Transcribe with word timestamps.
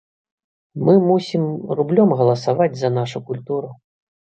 Мы 0.87 0.93
мусім 1.11 1.45
рублём 1.81 2.09
галасаваць 2.23 2.71
за 2.85 2.95
нашу 3.01 3.27
культуру. 3.33 3.69